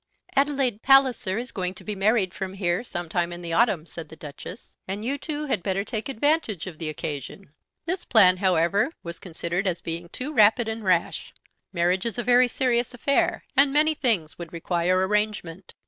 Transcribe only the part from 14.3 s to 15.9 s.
would require arrangement.